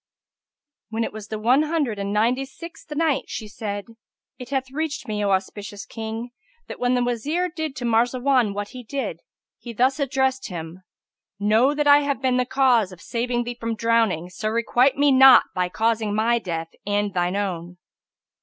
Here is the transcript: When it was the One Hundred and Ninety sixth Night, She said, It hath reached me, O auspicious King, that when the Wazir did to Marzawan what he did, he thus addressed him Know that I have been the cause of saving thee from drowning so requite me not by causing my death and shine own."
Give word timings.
When 0.89 1.03
it 1.03 1.13
was 1.13 1.27
the 1.27 1.37
One 1.37 1.61
Hundred 1.61 1.99
and 1.99 2.11
Ninety 2.11 2.43
sixth 2.43 2.89
Night, 2.95 3.25
She 3.27 3.47
said, 3.47 3.85
It 4.39 4.49
hath 4.49 4.71
reached 4.71 5.07
me, 5.07 5.23
O 5.23 5.29
auspicious 5.29 5.85
King, 5.85 6.31
that 6.67 6.79
when 6.79 6.95
the 6.95 7.03
Wazir 7.03 7.49
did 7.49 7.75
to 7.75 7.85
Marzawan 7.85 8.55
what 8.55 8.69
he 8.69 8.83
did, 8.83 9.19
he 9.59 9.73
thus 9.73 9.99
addressed 9.99 10.47
him 10.47 10.81
Know 11.39 11.75
that 11.75 11.85
I 11.85 11.99
have 11.99 12.19
been 12.19 12.37
the 12.37 12.45
cause 12.47 12.91
of 12.91 12.99
saving 12.99 13.43
thee 13.43 13.57
from 13.59 13.75
drowning 13.75 14.29
so 14.29 14.49
requite 14.49 14.97
me 14.97 15.11
not 15.11 15.43
by 15.53 15.69
causing 15.69 16.15
my 16.15 16.39
death 16.39 16.69
and 16.87 17.13
shine 17.13 17.35
own." 17.35 17.77